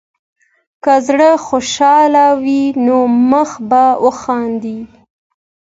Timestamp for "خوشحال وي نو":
1.47-2.97